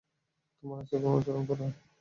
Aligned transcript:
তোমরা 0.57 0.75
রাসূলগণের 0.79 1.11
অনুসরণ 1.11 1.43
কর। 1.49 1.59